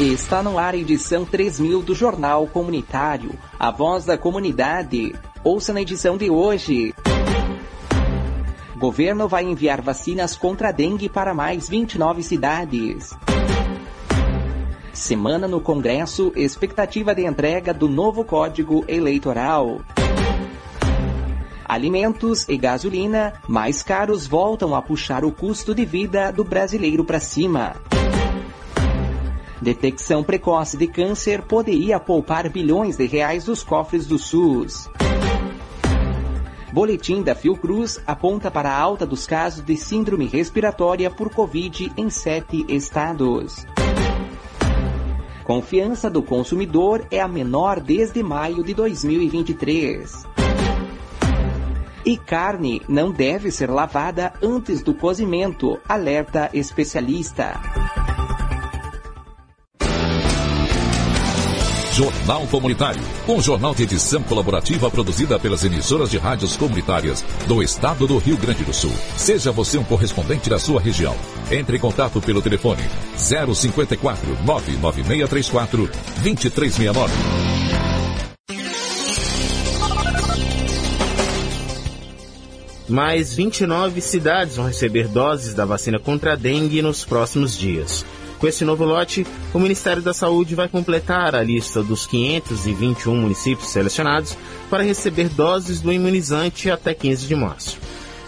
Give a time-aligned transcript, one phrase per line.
[0.00, 5.12] Está no ar a edição 3000 do Jornal Comunitário, a voz da comunidade.
[5.42, 6.94] Ouça na edição de hoje.
[8.76, 13.12] Governo vai enviar vacinas contra a dengue para mais 29 cidades.
[14.92, 19.80] Semana no Congresso, expectativa de entrega do novo Código Eleitoral.
[21.64, 27.18] Alimentos e gasolina mais caros voltam a puxar o custo de vida do brasileiro para
[27.18, 27.74] cima.
[29.60, 34.88] Detecção precoce de câncer poderia poupar bilhões de reais dos cofres do SUS.
[36.72, 42.08] Boletim da Fiocruz aponta para a alta dos casos de síndrome respiratória por Covid em
[42.08, 43.66] sete estados.
[45.42, 50.24] Confiança do consumidor é a menor desde maio de 2023.
[52.04, 57.58] E carne não deve ser lavada antes do cozimento, alerta especialista.
[61.98, 68.06] Jornal Comunitário, um jornal de edição colaborativa produzida pelas emissoras de rádios comunitárias do estado
[68.06, 68.92] do Rio Grande do Sul.
[69.16, 71.16] Seja você um correspondente da sua região.
[71.50, 72.84] Entre em contato pelo telefone
[73.16, 75.90] 054 99634
[76.22, 77.12] 2369.
[82.88, 88.06] Mais 29 cidades vão receber doses da vacina contra a dengue nos próximos dias.
[88.38, 93.70] Com esse novo lote, o Ministério da Saúde vai completar a lista dos 521 municípios
[93.70, 94.36] selecionados
[94.70, 97.78] para receber doses do imunizante até 15 de março.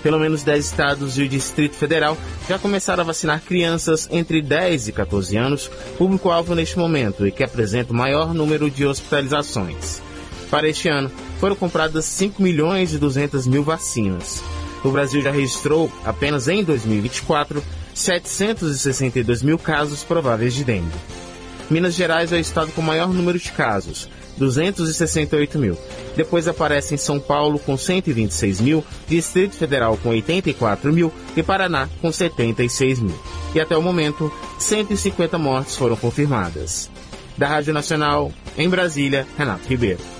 [0.02, 2.16] Pelo menos 10 estados e o Distrito Federal
[2.48, 7.44] já começaram a vacinar crianças entre 10 e 14 anos, público-alvo neste momento e que
[7.44, 10.02] apresenta o maior número de hospitalizações.
[10.50, 14.42] Para este ano, foram compradas 5 milhões e 200 mil vacinas.
[14.82, 17.62] O Brasil já registrou, apenas em 2024,
[18.00, 20.90] 762 mil casos prováveis de dengue.
[21.68, 25.76] Minas Gerais é o estado com maior número de casos, 268 mil.
[26.16, 32.10] Depois aparecem São Paulo com 126 mil, Distrito Federal com 84 mil e Paraná com
[32.10, 33.18] 76 mil.
[33.54, 36.90] E até o momento, 150 mortes foram confirmadas.
[37.36, 40.19] Da Rádio Nacional, em Brasília, Renato Ribeiro.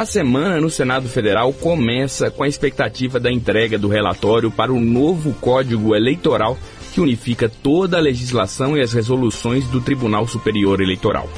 [0.00, 4.80] A semana no Senado Federal começa com a expectativa da entrega do relatório para o
[4.80, 6.56] novo Código Eleitoral
[6.94, 11.28] que unifica toda a legislação e as resoluções do Tribunal Superior Eleitoral.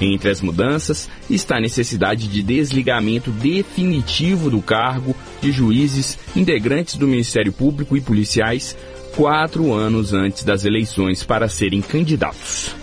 [0.00, 7.06] Entre as mudanças está a necessidade de desligamento definitivo do cargo de juízes integrantes do
[7.06, 8.76] Ministério Público e policiais
[9.14, 12.74] quatro anos antes das eleições para serem candidatos.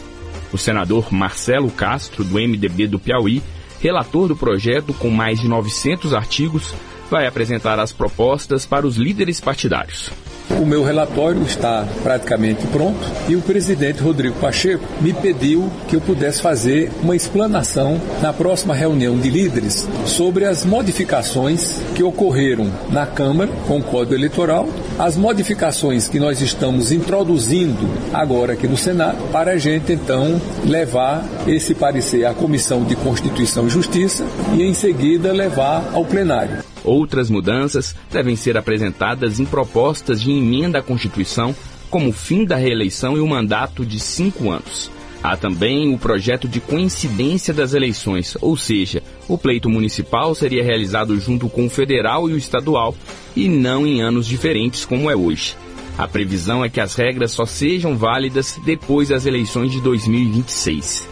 [0.54, 3.44] O senador Marcelo Castro, do MDB do Piauí,
[3.82, 6.74] relator do projeto com mais de 900 artigos,
[7.10, 10.12] vai apresentar as propostas para os líderes partidários.
[10.58, 16.02] O meu relatório está praticamente pronto e o presidente Rodrigo Pacheco me pediu que eu
[16.02, 23.06] pudesse fazer uma explanação na próxima reunião de líderes sobre as modificações que ocorreram na
[23.06, 24.68] Câmara com o Código Eleitoral,
[24.98, 31.24] as modificações que nós estamos introduzindo agora aqui no Senado, para a gente então levar
[31.48, 36.69] esse parecer à Comissão de Constituição e Justiça e em seguida levar ao plenário.
[36.84, 41.56] Outras mudanças devem ser apresentadas em propostas de emenda à Constituição,
[41.90, 44.92] como o fim da reeleição e o mandato de cinco anos.
[45.22, 51.20] Há também o projeto de coincidência das eleições, ou seja, o pleito municipal seria realizado
[51.20, 52.96] junto com o federal e o estadual
[53.36, 55.58] e não em anos diferentes como é hoje.
[55.98, 61.09] A previsão é que as regras só sejam válidas depois das eleições de 2026.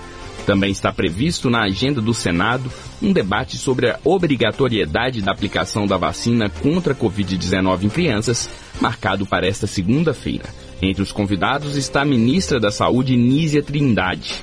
[0.47, 2.71] Também está previsto na agenda do Senado
[3.01, 8.49] um debate sobre a obrigatoriedade da aplicação da vacina contra a Covid-19 em crianças,
[8.79, 10.45] marcado para esta segunda-feira.
[10.81, 14.35] Entre os convidados está a ministra da Saúde, Nízia Trindade.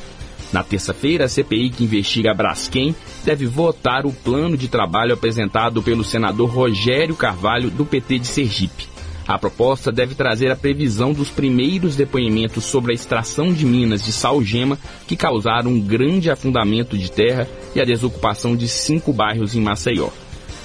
[0.52, 2.94] Na terça-feira, a CPI que investiga a Braskem
[3.24, 8.93] deve votar o plano de trabalho apresentado pelo senador Rogério Carvalho, do PT de Sergipe.
[9.26, 14.12] A proposta deve trazer a previsão dos primeiros depoimentos sobre a extração de minas de
[14.12, 19.60] salgema que causaram um grande afundamento de terra e a desocupação de cinco bairros em
[19.60, 20.10] Maceió.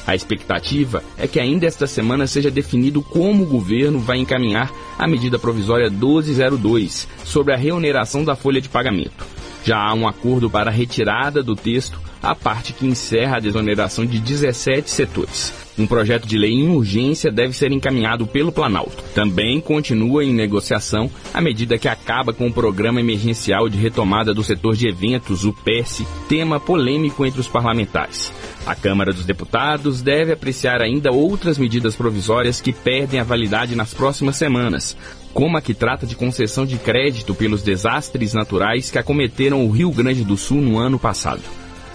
[0.06, 5.08] A expectativa é que ainda esta semana seja definido como o governo vai encaminhar a
[5.08, 9.39] medida provisória 1202 sobre a reoneração da folha de pagamento.
[9.70, 14.04] Já há um acordo para a retirada do texto a parte que encerra a desoneração
[14.04, 15.54] de 17 setores.
[15.78, 19.04] Um projeto de lei em urgência deve ser encaminhado pelo Planalto.
[19.14, 24.44] Também continua em negociação a medida que acaba com o Programa Emergencial de Retomada do
[24.44, 28.34] Setor de Eventos, o PES, tema polêmico entre os parlamentares.
[28.66, 33.94] A Câmara dos Deputados deve apreciar ainda outras medidas provisórias que perdem a validade nas
[33.94, 34.98] próximas semanas,
[35.34, 39.92] como a que trata de concessão de crédito pelos desastres naturais que acometeram o Rio
[39.92, 41.42] Grande do Sul no ano passado.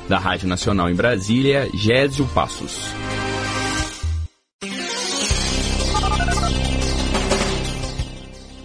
[0.09, 2.93] Da Rádio Nacional em Brasília, Gésio Passos.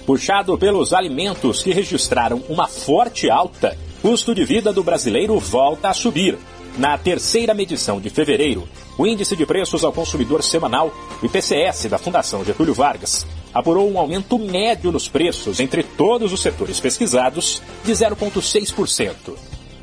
[0.05, 5.93] Puxado pelos alimentos que registraram uma forte alta, custo de vida do brasileiro volta a
[5.93, 6.35] subir.
[6.77, 8.67] Na terceira medição de fevereiro,
[8.97, 14.37] o Índice de Preços ao Consumidor Semanal, IPCS da Fundação Getúlio Vargas, apurou um aumento
[14.37, 19.15] médio nos preços entre todos os setores pesquisados de 0,6%.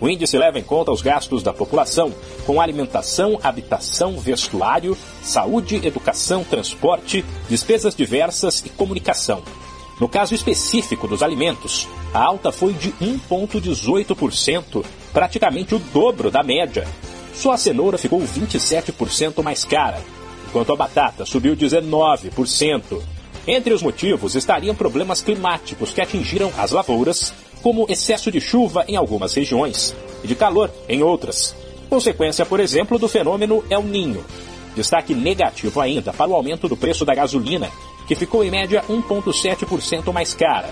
[0.01, 2.13] O índice leva em conta os gastos da população
[2.45, 9.43] com alimentação, habitação, vestuário, saúde, educação, transporte, despesas diversas e comunicação.
[9.99, 16.87] No caso específico dos alimentos, a alta foi de 1,18%, praticamente o dobro da média.
[17.35, 19.99] Só a cenoura ficou 27% mais cara,
[20.47, 23.16] enquanto a batata subiu 19%.
[23.47, 27.33] Entre os motivos estariam problemas climáticos que atingiram as lavouras,
[27.63, 29.95] como excesso de chuva em algumas regiões
[30.25, 31.55] e de calor em outras.
[31.89, 34.25] Consequência, por exemplo, do fenômeno El Ninho.
[34.75, 37.71] Destaque negativo ainda para o aumento do preço da gasolina,
[38.09, 40.69] que ficou em média 1,7% mais cara.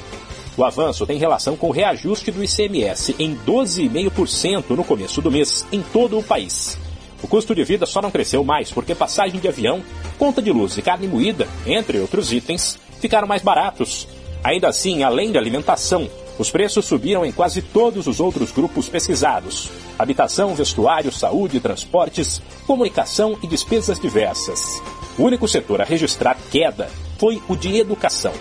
[0.57, 5.67] O avanço tem relação com o reajuste do ICMS em 12,5% no começo do mês
[5.73, 6.77] em todo o país.
[7.25, 9.83] O custo de vida só não cresceu mais porque passagem de avião,
[10.19, 14.07] conta de luz e carne moída, entre outros itens, ficaram mais baratos.
[14.43, 16.07] Ainda assim, além da alimentação,
[16.39, 23.39] os preços subiram em quase todos os outros grupos pesquisados: habitação, vestuário, saúde, transportes, comunicação
[23.43, 24.83] e despesas diversas.
[25.17, 28.35] O único setor a registrar queda foi o de educação.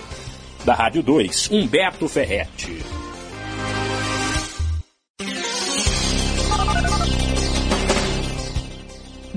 [0.65, 3.02] Da Rádio 2, Humberto Ferretti.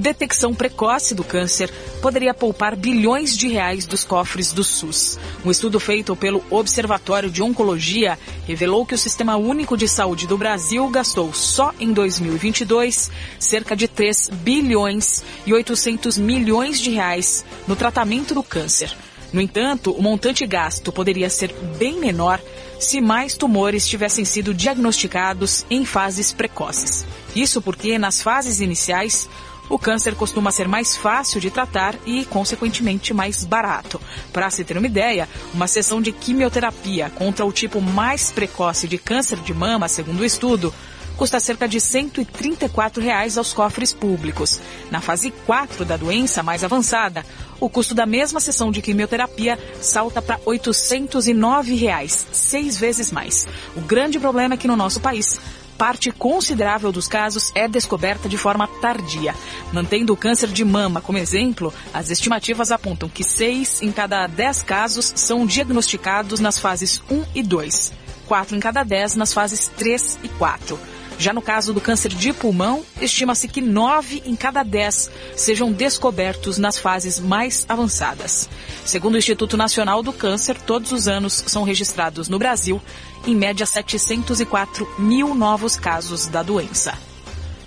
[0.06, 1.68] Detecção precoce do câncer
[2.00, 5.18] poderia poupar bilhões de reais dos cofres do SUS.
[5.44, 8.16] Um estudo feito pelo Observatório de Oncologia
[8.46, 13.10] revelou que o Sistema Único de Saúde do Brasil gastou só em 2022
[13.40, 18.94] cerca de 3 bilhões e 800 milhões de reais no tratamento do câncer.
[19.32, 22.40] No entanto, o montante gasto poderia ser bem menor
[22.78, 27.04] se mais tumores tivessem sido diagnosticados em fases precoces.
[27.34, 29.28] Isso porque, nas fases iniciais,
[29.68, 34.00] o câncer costuma ser mais fácil de tratar e, consequentemente, mais barato.
[34.32, 38.98] Para se ter uma ideia, uma sessão de quimioterapia contra o tipo mais precoce de
[38.98, 40.72] câncer de mama, segundo o estudo,
[41.16, 44.60] custa cerca de 134 reais aos cofres públicos.
[44.90, 47.24] Na fase 4 da doença mais avançada,
[47.58, 53.46] o custo da mesma sessão de quimioterapia salta para 809 reais, seis vezes mais.
[53.74, 55.40] O grande problema é que no nosso país,
[55.76, 59.34] parte considerável dos casos é descoberta de forma tardia.
[59.72, 64.62] Mantendo o câncer de mama como exemplo, as estimativas apontam que 6 em cada 10
[64.62, 67.92] casos são diagnosticados nas fases 1 e 2,
[68.26, 70.95] 4 em cada 10 nas fases 3 e 4.
[71.18, 76.58] Já no caso do câncer de pulmão, estima-se que 9 em cada 10 sejam descobertos
[76.58, 78.48] nas fases mais avançadas.
[78.84, 82.80] Segundo o Instituto Nacional do Câncer, todos os anos são registrados no Brasil
[83.26, 86.94] em média 704 mil novos casos da doença.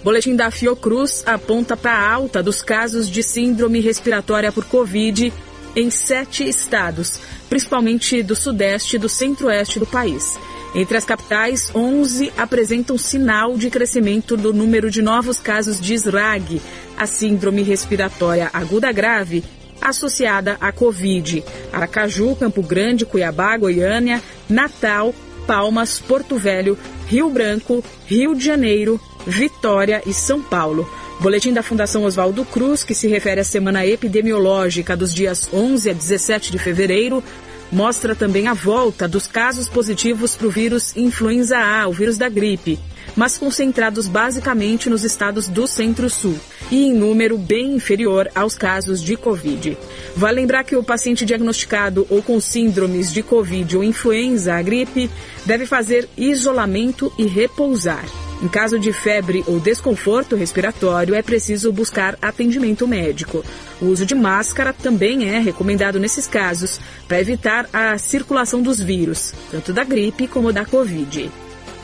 [0.04, 5.32] Boletim da Fiocruz aponta para a alta dos casos de síndrome respiratória por Covid
[5.76, 7.20] em sete estados,
[7.52, 10.40] principalmente do sudeste e do centro-oeste do país.
[10.74, 16.62] Entre as capitais, 11 apresentam sinal de crescimento do número de novos casos de SRAG,
[16.96, 19.44] a síndrome respiratória aguda grave,
[19.82, 21.44] associada à Covid.
[21.74, 25.14] Aracaju, Campo Grande, Cuiabá, Goiânia, Natal,
[25.46, 26.78] Palmas, Porto Velho,
[27.08, 30.90] Rio Branco, Rio de Janeiro, Vitória e São Paulo.
[31.22, 35.94] Boletim da Fundação Oswaldo Cruz, que se refere à semana epidemiológica dos dias 11 a
[35.94, 37.24] 17 de fevereiro,
[37.72, 42.28] mostra também a volta dos casos positivos para o vírus influenza A, o vírus da
[42.28, 42.80] gripe,
[43.16, 46.40] mas concentrados basicamente nos estados do Centro-Sul
[46.72, 49.78] e em número bem inferior aos casos de Covid.
[50.16, 55.08] Vale lembrar que o paciente diagnosticado ou com síndromes de Covid ou influenza, a gripe,
[55.46, 58.06] deve fazer isolamento e repousar.
[58.42, 63.46] Em caso de febre ou desconforto respiratório, é preciso buscar atendimento médico.
[63.80, 69.32] O uso de máscara também é recomendado nesses casos para evitar a circulação dos vírus,
[69.52, 71.32] tanto da gripe como da Covid.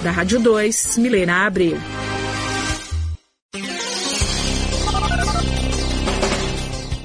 [0.02, 1.78] Da Rádio 2, Milena Abreu.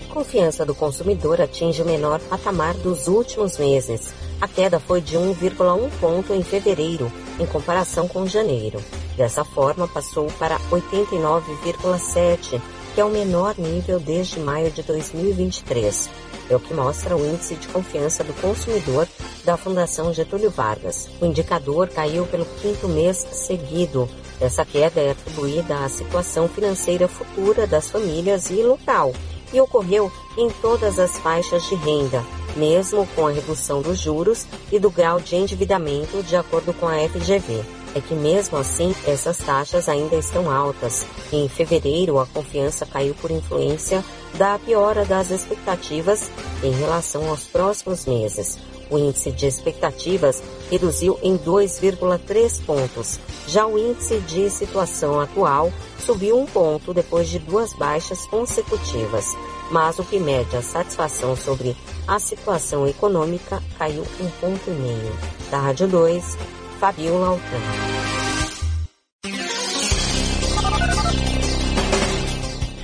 [0.09, 4.15] Confiança do consumidor atinge o menor patamar dos últimos meses.
[4.41, 8.83] A queda foi de 1,1 ponto em fevereiro, em comparação com janeiro.
[9.17, 12.61] Dessa forma, passou para 89,7,
[12.95, 16.09] que é o menor nível desde maio de 2023.
[16.49, 19.07] É o que mostra o índice de confiança do consumidor
[19.45, 21.09] da Fundação Getúlio Vargas.
[21.21, 24.09] O indicador caiu pelo quinto mês seguido.
[24.41, 29.13] Essa queda é atribuída à situação financeira futura das famílias e local
[29.53, 32.25] e ocorreu em todas as faixas de renda,
[32.57, 36.97] mesmo com a redução dos juros e do grau de endividamento de acordo com a
[37.09, 41.07] FGV é que mesmo assim essas taxas ainda estão altas.
[41.33, 46.31] Em fevereiro, a confiança caiu por influência da piora das expectativas
[46.63, 48.59] em relação aos próximos meses.
[48.91, 53.19] O índice de expectativas reduziu em 2,3 pontos.
[53.47, 59.27] Já o índice de situação atual subiu um ponto depois de duas baixas consecutivas.
[59.71, 61.75] Mas o que mede a satisfação sobre
[62.07, 65.13] a situação econômica caiu um ponto e meio.
[65.51, 66.37] Da Rádio 2,
[66.83, 67.61] Fabiola Altran.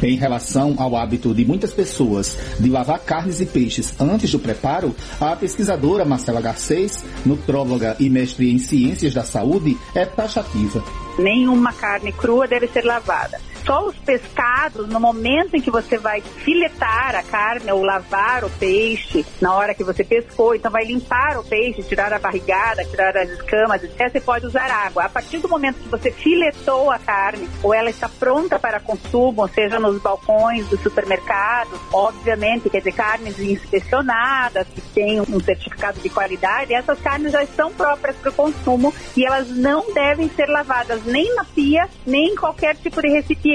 [0.01, 4.95] Em relação ao hábito de muitas pessoas de lavar carnes e peixes antes do preparo,
[5.21, 10.81] a pesquisadora Marcela Garcês, nutróloga e mestre em ciências da saúde, é taxativa.
[11.19, 16.21] Nenhuma carne crua deve ser lavada só os pescados, no momento em que você vai
[16.21, 21.39] filetar a carne ou lavar o peixe, na hora que você pescou, então vai limpar
[21.39, 24.13] o peixe, tirar a barrigada, tirar as escamas, etc.
[24.13, 25.05] Você pode usar água.
[25.05, 29.47] A partir do momento que você filetou a carne ou ela está pronta para consumo,
[29.49, 36.09] seja nos balcões do supermercado, obviamente, quer dizer, carnes inspecionadas, que têm um certificado de
[36.09, 41.05] qualidade, essas carnes já estão próprias para o consumo e elas não devem ser lavadas
[41.05, 43.49] nem na pia, nem em qualquer tipo de recipiente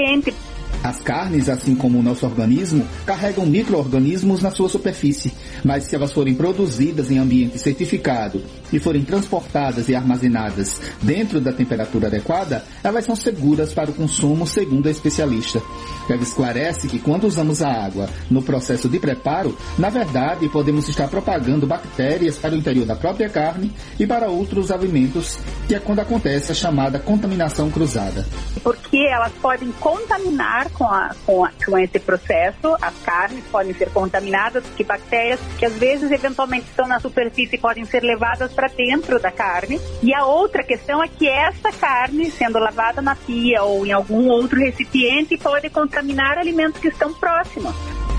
[0.82, 5.32] As carnes, assim como o nosso organismo, carregam micro-organismos na sua superfície,
[5.64, 11.52] mas se elas forem produzidas em ambiente certificado e forem transportadas e armazenadas dentro da
[11.52, 15.62] temperatura adequada, elas são seguras para o consumo, segundo a especialista.
[16.08, 21.08] Ela esclarece que quando usamos a água no processo de preparo, na verdade podemos estar
[21.08, 26.00] propagando bactérias para o interior da própria carne e para outros alimentos, que é quando
[26.00, 28.26] acontece a chamada contaminação cruzada.
[28.62, 33.90] Porque elas podem contaminar com, a, com, a, com esse processo, as carnes podem ser
[33.90, 39.20] contaminadas, porque bactérias que às vezes eventualmente estão na superfície podem ser levadas para dentro
[39.20, 39.80] da carne.
[40.02, 44.28] E a outra questão é que essa carne, sendo lavada na pia ou em algum
[44.28, 47.74] outro recipiente, pode contaminar alimentos que estão próximos.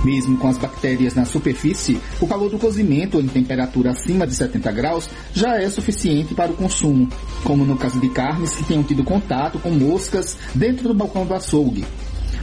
[0.06, 4.72] Mesmo com as bactérias na superfície, o calor do cozimento em temperatura acima de 70
[4.72, 7.10] graus já é suficiente para o consumo,
[7.44, 11.34] como no caso de carnes que tenham tido contato com moscas dentro do balcão do
[11.34, 11.84] açougue.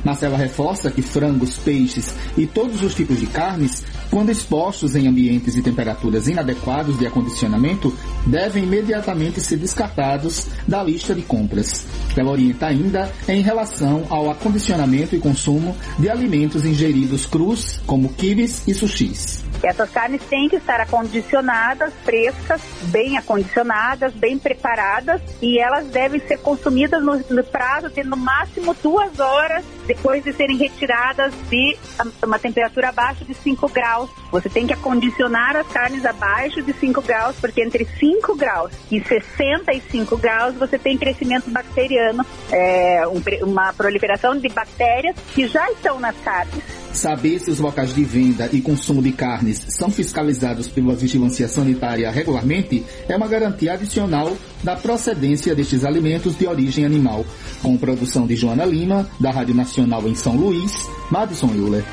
[0.04, 5.56] Marcela reforça que frangos, peixes e todos os tipos de carnes, quando expostos em ambientes
[5.56, 7.90] e temperaturas inadequados de acondicionamento,
[8.26, 11.86] devem imediatamente ser descartados da lista de compras.
[12.14, 18.62] Ela orienta ainda em relação ao acondicionamento e consumo de alimentos ingeridos crus, como quibes
[18.68, 19.42] e sushis.
[19.62, 26.38] Essas carnes têm que estar acondicionadas, frescas, bem acondicionadas, bem preparadas e elas devem ser
[26.38, 31.76] consumidas no, no prazo de no máximo duas horas depois de serem retiradas de
[32.22, 34.10] uma temperatura abaixo de 5 graus.
[34.32, 38.98] Você tem que acondicionar as carnes abaixo de 5 graus, porque entre 5 graus e
[38.98, 46.00] 65 graus você tem crescimento bacteriano, é, um, uma proliferação de bactérias que já estão
[46.00, 46.62] nas carnes.
[46.92, 52.10] Saber se os locais de venda e consumo de carnes são fiscalizados pela vigilância sanitária
[52.10, 57.24] regularmente é uma garantia adicional da procedência destes alimentos de origem animal.
[57.62, 60.72] Com produção de Joana Lima, da Rádio Nacional em São Luís,
[61.10, 61.84] Madison Euler.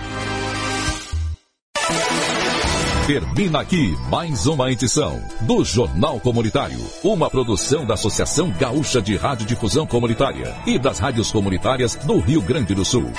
[3.10, 9.88] Termina aqui mais uma edição do Jornal Comunitário, uma produção da Associação Gaúcha de Radiodifusão
[9.88, 13.12] Comunitária e das rádios comunitárias do Rio Grande do Sul.